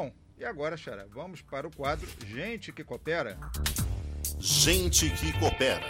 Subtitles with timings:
[0.00, 3.36] Bom, e agora, Xará, vamos para o quadro Gente que Coopera.
[4.38, 5.84] Gente que Coopera.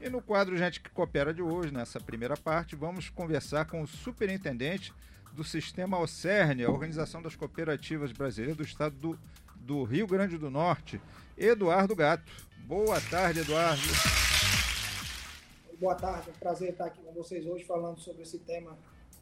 [0.00, 3.86] E no quadro Gente que Coopera de hoje, nessa primeira parte, vamos conversar com o
[3.86, 4.90] superintendente
[5.34, 9.18] do Sistema OCERN, a Organização das Cooperativas Brasileiras do Estado do,
[9.54, 10.98] do Rio Grande do Norte,
[11.36, 12.32] Eduardo Gato.
[12.60, 13.82] Boa tarde, Eduardo.
[15.78, 18.78] Boa tarde, é um prazer estar aqui com vocês hoje falando sobre esse tema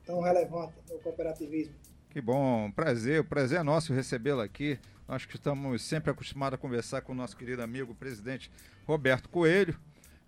[0.07, 1.75] tão relevante no cooperativismo.
[2.11, 4.77] Que bom, prazer, o prazer é nosso recebê-lo aqui.
[5.07, 8.51] Nós que estamos sempre acostumados a conversar com o nosso querido amigo, presidente
[8.85, 9.79] Roberto Coelho.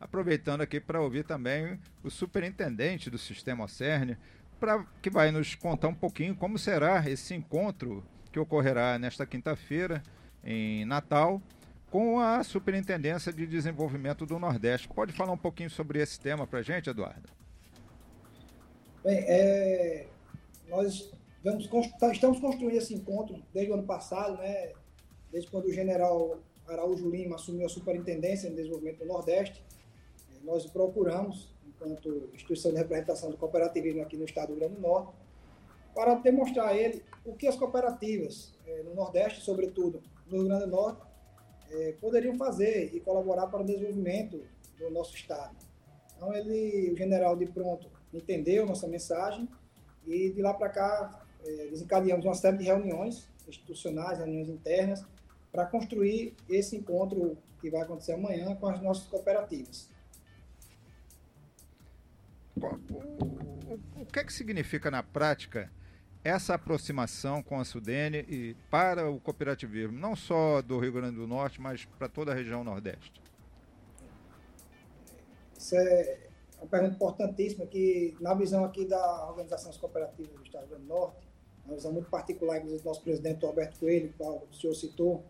[0.00, 4.16] Aproveitando aqui para ouvir também o superintendente do Sistema CERN,
[4.60, 10.04] pra, que vai nos contar um pouquinho como será esse encontro que ocorrerá nesta quinta-feira
[10.44, 11.42] em Natal
[11.90, 14.86] com a Superintendência de Desenvolvimento do Nordeste.
[14.86, 17.28] Pode falar um pouquinho sobre esse tema para a gente, Eduardo?
[19.02, 20.06] Bem, é,
[20.68, 21.10] nós
[21.44, 24.72] vamos, tá, estamos construindo esse encontro desde o ano passado, né,
[25.30, 29.62] desde quando o general Araújo Lima assumiu a Superintendência de Desenvolvimento do Nordeste.
[30.30, 34.76] É, nós procuramos, enquanto instituição de representação do cooperativismo aqui no estado do Rio Grande
[34.76, 35.12] do Norte,
[35.94, 40.64] para demonstrar a ele o que as cooperativas é, no Nordeste, sobretudo no Rio Grande
[40.64, 41.02] do Norte,
[41.70, 44.42] é, poderiam fazer e colaborar para o desenvolvimento
[44.78, 45.56] do nosso estado.
[46.16, 49.48] Então ele, o general de pronto entendeu nossa mensagem
[50.06, 55.04] e de lá para cá é, desencadeamos uma série de reuniões institucionais, reuniões internas,
[55.50, 59.88] para construir esse encontro que vai acontecer amanhã com as nossas cooperativas.
[62.56, 65.70] O, que é que significa na prática
[66.24, 71.26] essa aproximação com a Sudene e para o cooperativismo, não só do Rio Grande do
[71.26, 73.20] Norte, mas para toda a região Nordeste?
[75.56, 76.18] Isso é
[76.58, 81.31] uma pergunta importantíssima que, na visão aqui da Organização das Cooperativas do Estado do Norte,
[81.64, 85.22] uma visão muito particular, do nosso presidente Roberto Coelho, que o senhor citou,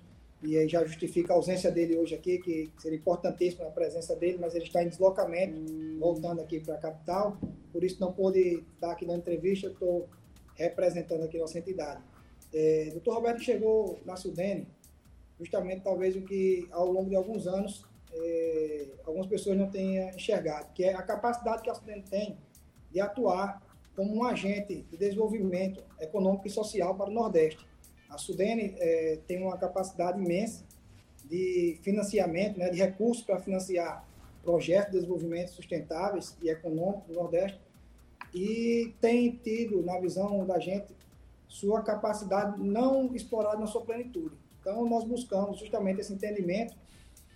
[0.43, 4.39] e aí já justifica a ausência dele hoje aqui, que seria importantíssima a presença dele,
[4.41, 5.55] mas ele está em deslocamento,
[6.01, 7.39] voltando aqui para a capital,
[7.73, 10.09] por isso não pôde estar aqui na entrevista, estou
[10.57, 12.03] representando aqui nossa entidade.
[12.53, 14.67] É, doutor Roberto chegou na Sudene,
[15.39, 20.73] justamente talvez o que ao longo de alguns anos é, algumas pessoas não tenham enxergado,
[20.75, 22.37] que é a capacidade que a Sudene tem
[22.91, 23.63] de atuar
[23.95, 27.67] como um agente de desenvolvimento econômico e social para o Nordeste.
[28.09, 30.65] A Sudene é, tem uma capacidade imensa
[31.25, 34.07] de financiamento, né, de recursos para financiar
[34.43, 37.61] projetos de desenvolvimento sustentáveis e econômicos no Nordeste,
[38.35, 40.95] e tem tido, na visão da gente,
[41.47, 44.35] sua capacidade não explorada na sua plenitude.
[44.61, 46.75] Então, nós buscamos justamente esse entendimento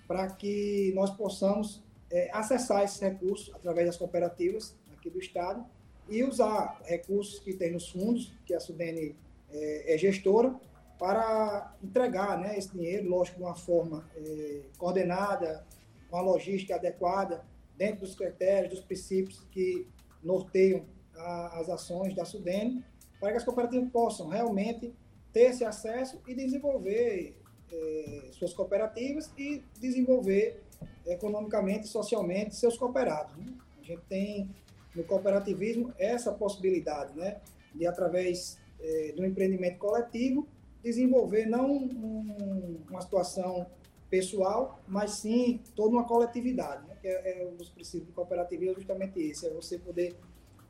[0.07, 5.65] para que nós possamos é, acessar esses recursos através das cooperativas aqui do Estado
[6.09, 9.17] e usar recursos que tem nos fundos, que a Sudene
[9.51, 10.55] é, é gestora,
[10.99, 15.65] para entregar né, esse dinheiro, lógico, de uma forma é, coordenada,
[16.09, 17.45] com a logística adequada,
[17.77, 19.87] dentro dos critérios, dos princípios que
[20.23, 20.85] norteiam
[21.15, 22.85] a, as ações da Sudene,
[23.21, 24.93] para que as cooperativas possam realmente
[25.33, 27.37] ter esse acesso e desenvolver
[27.71, 30.63] eh, suas cooperativas e desenvolver
[31.07, 33.37] economicamente e socialmente seus cooperados.
[33.37, 33.53] Né?
[33.79, 34.51] A gente tem
[34.97, 37.39] no cooperativismo essa possibilidade, né,
[37.75, 40.49] de através eh, do empreendimento coletivo
[40.83, 43.67] desenvolver não um, uma situação
[44.09, 46.97] pessoal, mas sim toda uma coletividade, né?
[47.01, 50.17] que é, é um dos princípios do cooperativismo é justamente esse, é você poder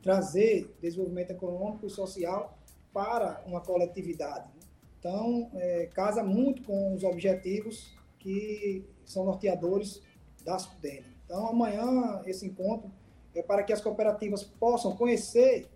[0.01, 2.57] trazer desenvolvimento econômico e social
[2.91, 4.47] para uma coletividade.
[4.55, 4.61] Né?
[4.99, 10.01] Então, é, casa muito com os objetivos que são norteadores
[10.43, 11.03] da SUDEN.
[11.25, 12.89] Então, amanhã, esse encontro
[13.37, 15.69] é para que as cooperativas possam conhecer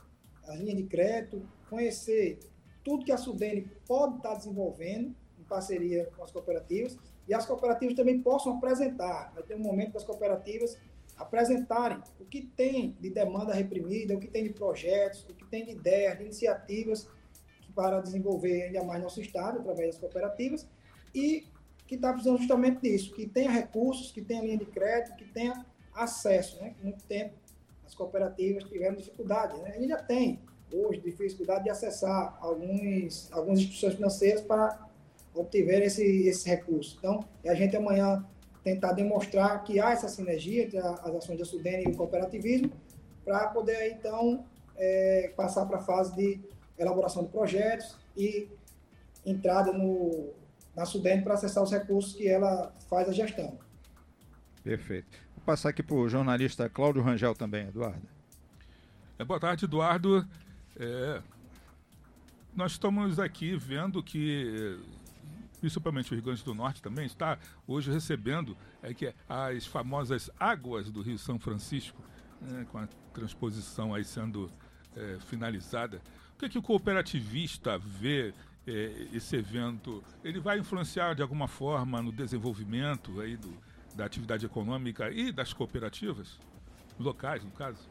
[0.48, 2.40] as linhas de crédito, conhecer
[2.84, 7.96] tudo que a Sudene pode estar desenvolvendo em parceria com as cooperativas e as cooperativas
[7.96, 9.32] também possam apresentar.
[9.34, 10.78] Vai ter um momento das cooperativas
[11.16, 15.66] apresentarem o que tem de demanda reprimida, o que tem de projetos, o que tem
[15.66, 17.08] de ideias, de iniciativas
[17.76, 20.68] para desenvolver ainda mais nosso Estado através das cooperativas
[21.14, 21.48] e
[21.88, 25.66] que está precisando justamente disso, que tenha recursos, que tenha linha de crédito, que tenha
[25.94, 26.60] acesso.
[26.62, 26.74] Né?
[26.82, 27.36] Muito tempo
[27.92, 29.74] as cooperativas tiveram dificuldade, né?
[29.76, 30.40] ainda tem
[30.74, 34.88] hoje dificuldade de acessar alguns, algumas instituições financeiras para
[35.36, 36.96] obtiver esse, esse recurso.
[36.98, 38.26] Então, é a gente amanhã
[38.64, 42.72] tentar demonstrar que há essa sinergia entre as ações da Sudene e o cooperativismo,
[43.26, 44.46] para poder, então,
[44.78, 46.40] é, passar para a fase de
[46.80, 48.48] elaboração de projetos e
[49.26, 50.30] entrada no,
[50.74, 53.60] na Sudene para acessar os recursos que ela faz a gestão.
[54.64, 55.18] Perfeito.
[55.36, 58.08] Vou passar aqui para o jornalista Cláudio Rangel também, Eduardo.
[59.18, 60.28] É, boa tarde, Eduardo.
[60.76, 61.22] É,
[62.56, 64.80] nós estamos aqui vendo que
[65.60, 67.38] principalmente o Rio Grande do Norte também está
[67.68, 72.02] hoje recebendo é que as famosas águas do Rio São Francisco,
[72.42, 74.52] né, com a transposição aí sendo
[74.96, 76.02] é, finalizada.
[76.36, 78.34] O que, é que o cooperativista vê
[78.66, 80.04] é, esse evento?
[80.24, 83.54] Ele vai influenciar de alguma forma no desenvolvimento aí do,
[83.96, 86.40] da atividade econômica e das cooperativas
[87.00, 87.90] locais, no caso?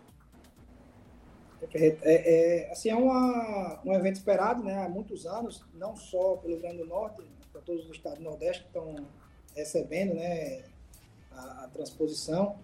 [1.74, 6.54] É, é, assim, é uma, um evento esperado né, há muitos anos, não só pelo
[6.54, 9.06] Rio Grande do Norte, para todos os estados do Nordeste que estão
[9.54, 10.64] recebendo né,
[11.30, 12.58] a, a transposição.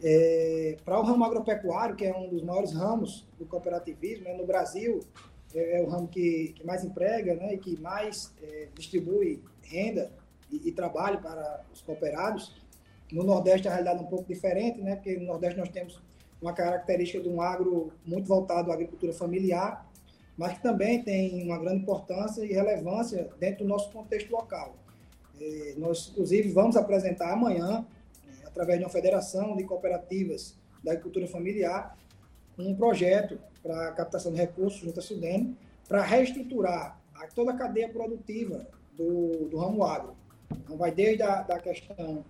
[0.00, 4.46] É, para o ramo agropecuário, que é um dos maiores ramos do cooperativismo, né, no
[4.46, 5.00] Brasil
[5.54, 10.10] é, é, o ramo que, que mais emprega né, e que mais é, distribui renda
[10.50, 12.54] e, e, trabalho para os cooperados.
[13.12, 16.00] No Nordeste a realidade é um pouco diferente, né, porque no Nordeste nós temos
[16.40, 19.86] uma característica de um agro muito voltado à agricultura familiar,
[20.36, 24.76] mas que também tem uma grande importância e relevância dentro do nosso contexto local.
[25.40, 27.84] É, nós, inclusive, vamos apresentar amanhã,
[28.42, 31.96] é, através de uma federação de cooperativas da agricultura familiar,
[32.56, 35.56] um projeto para captação de recursos junto à Sudene,
[35.88, 36.98] para reestruturar
[37.34, 38.66] toda a cadeia produtiva
[38.96, 40.16] do, do ramo agro.
[40.50, 42.24] Então, vai desde a da questão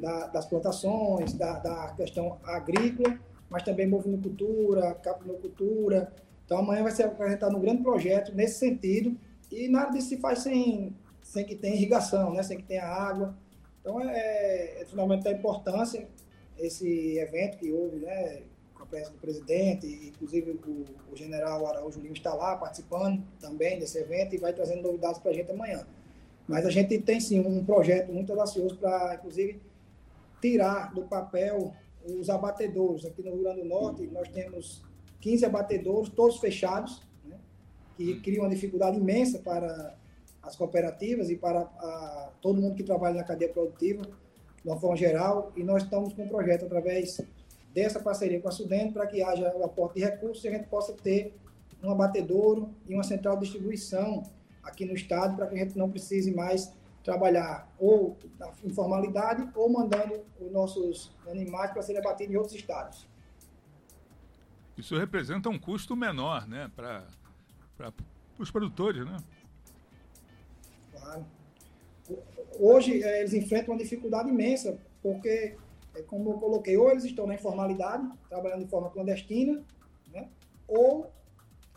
[0.00, 3.18] da, das plantações, da, da questão agrícola,
[3.48, 6.12] mas também movinocultura, capinocultura.
[6.44, 9.16] Então, amanhã vai ser apresentado um grande projeto nesse sentido,
[9.50, 12.42] e nada disso se faz sem, sem que tenha irrigação, né?
[12.42, 13.36] sem que tenha água.
[13.80, 16.08] Então, é, é fundamental a importância
[16.60, 18.42] esse evento que houve, né?
[18.74, 23.78] com a presença do presidente, inclusive o, o general Araújo Lima está lá participando também
[23.78, 25.86] desse evento e vai trazendo novidades para a gente amanhã.
[26.46, 29.60] Mas a gente tem sim um projeto muito audacioso para, inclusive,
[30.40, 31.72] tirar do papel
[32.04, 33.04] os abatedouros.
[33.04, 34.82] Aqui no Rio Grande do Norte, nós temos
[35.20, 37.38] 15 abatedouros, todos fechados, né,
[37.96, 39.94] que criam uma dificuldade imensa para
[40.42, 44.96] as cooperativas e para a, todo mundo que trabalha na cadeia produtiva, de uma forma
[44.96, 45.52] geral.
[45.56, 47.20] E nós estamos com um projeto através
[47.74, 50.66] dessa parceria com a Sudene para que haja o aporte de recursos e a gente
[50.68, 51.34] possa ter
[51.82, 54.22] um abatedouro e uma central de distribuição
[54.62, 59.70] aqui no estado para que a gente não precise mais trabalhar ou na informalidade ou
[59.70, 63.08] mandando os nossos animais para serem abatidos em outros estados.
[64.76, 67.06] Isso representa um custo menor, né, para
[68.38, 69.16] os produtores, né?
[70.92, 71.26] Claro.
[72.58, 75.56] Hoje é, eles enfrentam uma dificuldade imensa, porque,
[75.94, 79.62] é, como eu coloquei, ou eles estão na informalidade, trabalhando de forma clandestina,
[80.12, 80.28] né,
[80.66, 81.10] ou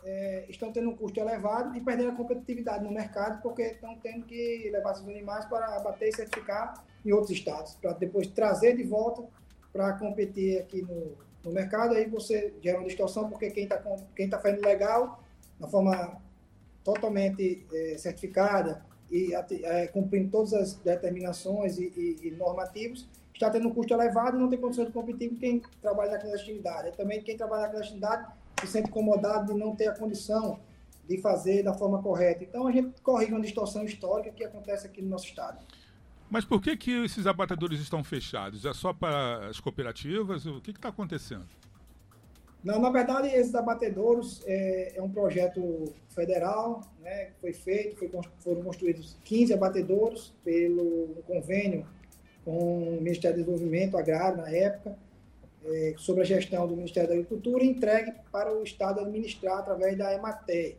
[0.04, 4.26] é, estão tendo um custo elevado e perdendo a competitividade no mercado porque estão tendo
[4.26, 8.82] que levar seus animais para abater e certificar em outros estados, para depois trazer de
[8.82, 9.24] volta
[9.72, 11.94] para competir aqui no, no mercado.
[11.94, 13.82] Aí você gera uma distorção porque quem está
[14.14, 15.22] quem tá fazendo legal,
[15.58, 16.20] na forma
[16.82, 23.68] totalmente é, certificada e é, cumprindo todas as determinações e, e, e, normativos, está tendo
[23.68, 26.96] um custo elevado e não tem condições de competir com quem trabalha na clandestinidade.
[26.96, 28.26] Também quem trabalha na clandestinidade
[28.66, 30.60] se sente incomodado de não ter a condição
[31.08, 32.44] de fazer da forma correta.
[32.44, 35.64] Então a gente corrige uma distorção histórica que acontece aqui no nosso estado.
[36.30, 38.64] Mas por que, que esses abatedores estão fechados?
[38.64, 40.46] É só para as cooperativas?
[40.46, 41.46] O que está acontecendo?
[42.64, 48.62] Não, na verdade, esses abatedouros é, é, um projeto federal, né, foi feito, foi, foram
[48.62, 51.86] construídos 15 abatedouros pelo um convênio
[52.42, 54.96] com o Ministério do Desenvolvimento Agrário na época,
[55.64, 60.14] é, sobre a gestão do Ministério da Agricultura entregue para o Estado administrar através da
[60.14, 60.76] EMATE.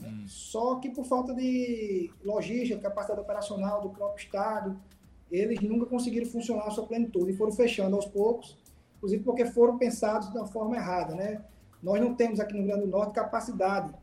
[0.00, 0.08] Né?
[0.08, 0.24] Hum.
[0.26, 4.78] Só que por falta de logística, capacidade operacional do próprio Estado,
[5.30, 8.56] eles nunca conseguiram funcionar a sua plenitude e foram fechando aos poucos,
[8.96, 11.14] inclusive porque foram pensados de uma forma errada.
[11.14, 11.42] Né?
[11.82, 13.94] Nós não temos aqui no Rio Grande do Norte capacidade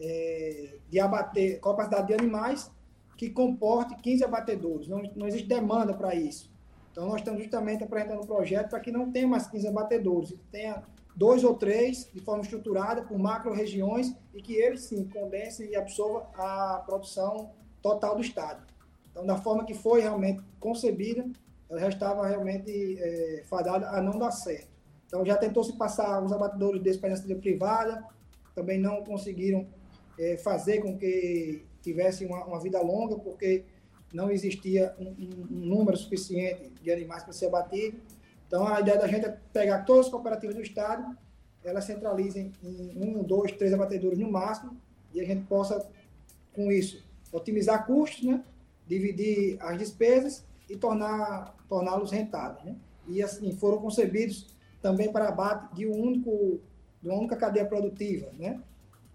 [0.00, 2.70] é, de abater, capacidade de animais
[3.16, 4.88] que comporte 15 abatedouros.
[4.88, 6.50] Não, não existe demanda para isso.
[6.96, 10.38] Então, nós estamos justamente apresentando um projeto para que não tenha mais 15 abatedouros, que
[10.50, 10.82] tenha
[11.14, 16.22] dois ou três de forma estruturada por macro-regiões e que eles, sim, condensem e absorvam
[16.32, 17.50] a produção
[17.82, 18.66] total do Estado.
[19.10, 21.28] Então, da forma que foi realmente concebida,
[21.68, 24.70] ela já estava realmente é, fadada a não dar certo.
[25.06, 28.06] Então, já tentou se passar os abatedouros de experiência privada,
[28.54, 29.66] também não conseguiram
[30.18, 33.66] é, fazer com que tivesse uma, uma vida longa, porque
[34.12, 37.98] não existia um, um, número suficiente de animais para ser abatido.
[38.46, 41.16] Então, a ideia da gente é pegar todas as cooperativas do Estado,
[41.64, 44.76] elas centralizem em um, dois, três abatedores no máximo,
[45.12, 45.84] e a gente possa,
[46.52, 48.42] com isso, otimizar custos, né?
[48.86, 52.64] dividir as despesas e tornar, torná-los rentáveis.
[52.64, 52.76] Né?
[53.08, 54.46] E, assim, foram concebidos
[54.80, 56.60] também para abate de, um único,
[57.02, 58.60] de uma única cadeia produtiva, né?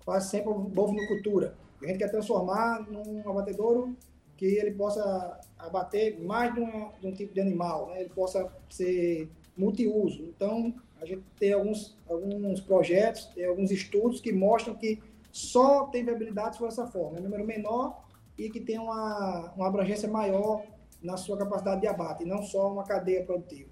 [0.03, 1.55] quase sempre bovinocultura.
[1.81, 3.95] A gente quer transformar num abatedouro
[4.41, 8.01] que ele possa abater mais de, uma, de um tipo de animal, né?
[8.01, 10.23] ele possa ser multiuso.
[10.23, 14.99] Então, a gente tem alguns, alguns projetos, tem alguns estudos que mostram que
[15.31, 17.19] só tem viabilidade se for dessa forma.
[17.19, 18.03] É um número menor
[18.35, 20.65] e que tem uma, uma abrangência maior
[21.03, 23.69] na sua capacidade de abate, e não só uma cadeia produtiva.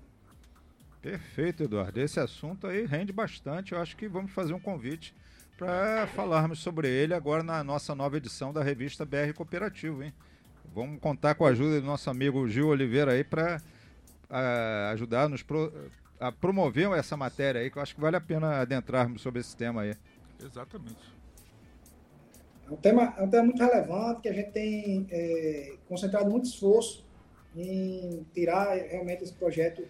[1.01, 1.99] Perfeito, Eduardo.
[1.99, 3.71] Esse assunto aí rende bastante.
[3.71, 5.15] Eu acho que vamos fazer um convite
[5.57, 10.13] para falarmos sobre ele agora na nossa nova edição da revista BR Cooperativo, hein?
[10.73, 13.61] Vamos contar com a ajuda do nosso amigo Gil Oliveira aí para
[14.91, 15.71] ajudar nos pro,
[16.19, 19.55] a promover essa matéria aí, que eu acho que vale a pena adentrarmos sobre esse
[19.55, 19.95] tema aí.
[20.39, 21.19] Exatamente.
[22.67, 26.45] É um tema, é um tema muito relevante que a gente tem é, concentrado muito
[26.45, 27.05] esforço
[27.55, 29.83] em tirar realmente esse projeto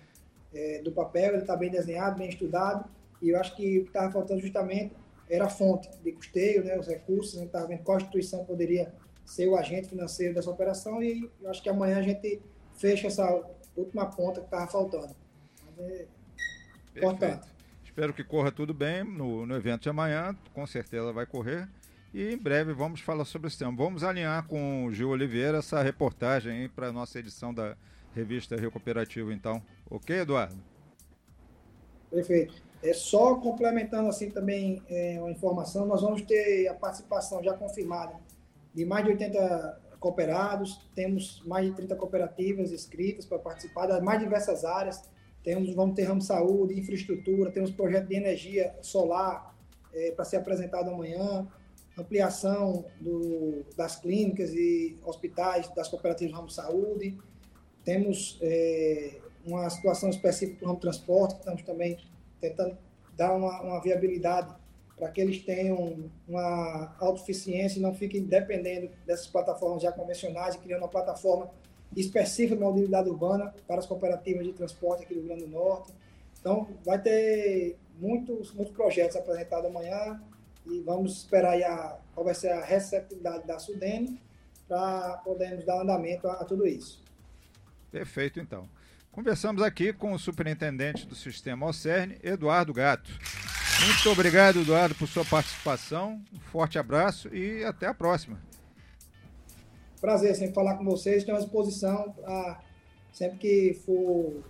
[0.54, 1.34] é, do papel.
[1.34, 2.90] Ele está bem desenhado, bem estudado,
[3.22, 4.94] e eu acho que o que estava faltando justamente
[5.30, 7.36] era a fonte de custeio, né, os recursos.
[7.36, 8.94] A gente estava vendo qual instituição poderia
[9.30, 12.42] ser o agente financeiro dessa operação, e eu acho que amanhã a gente
[12.74, 13.24] fecha essa
[13.76, 15.16] última ponta que estava faltando.
[15.66, 16.08] Mas é
[16.96, 17.48] importante.
[17.84, 21.70] Espero que corra tudo bem no, no evento de amanhã, com certeza vai correr.
[22.12, 23.72] E em breve vamos falar sobre esse tema.
[23.76, 27.78] Vamos alinhar com o Gil Oliveira essa reportagem para a nossa edição da
[28.16, 29.62] revista Rio Cooperativo, então.
[29.88, 30.56] Ok, Eduardo?
[32.10, 32.56] Perfeito.
[32.82, 38.16] É só complementando assim também é, uma informação, nós vamos ter a participação já confirmada
[38.74, 44.20] de mais de 80 cooperados, temos mais de 30 cooperativas inscritas para participar das mais
[44.20, 45.02] diversas áreas.
[45.44, 49.56] Temos, vamos ter ramo de saúde, infraestrutura, temos projeto de energia solar
[49.94, 51.48] é, para ser apresentado amanhã
[51.98, 57.18] ampliação do, das clínicas e hospitais das cooperativas do ramo saúde.
[57.84, 61.98] Temos é, uma situação específica para o ramo transporte, que estamos também
[62.40, 62.78] tentando
[63.16, 64.54] dar uma, uma viabilidade
[65.00, 70.58] para que eles tenham uma autossuficiência e não fiquem dependendo dessas plataformas já convencionais e
[70.60, 71.50] criando uma plataforma
[71.96, 75.94] específica de mobilidade urbana para as cooperativas de transporte aqui do Rio Grande do Norte.
[76.40, 80.22] Então, vai ter muitos, muitos projetos apresentados amanhã,
[80.66, 84.22] e vamos esperar aí a, qual vai ser a receptividade da Sudene
[84.68, 87.02] para podermos dar andamento a, a tudo isso.
[87.90, 88.70] Perfeito, então.
[89.12, 93.10] Conversamos aqui com o superintendente do sistema OCERN, Eduardo Gato.
[93.86, 96.22] Muito obrigado, Eduardo, por sua participação.
[96.34, 98.40] Um forte abraço e até a próxima.
[100.02, 101.18] Prazer sempre falar com vocês.
[101.18, 102.62] Estou à disposição para
[103.12, 104.44] sempre que for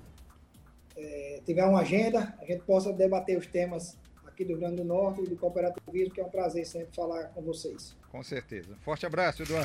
[0.96, 4.84] é, tiver uma agenda, a gente possa debater os temas aqui do Rio Grande do
[4.84, 7.96] Norte e do cooperativismo, que é um prazer sempre falar com vocês.
[8.12, 8.76] Com certeza.
[8.82, 9.58] Forte abraço, Eduardo.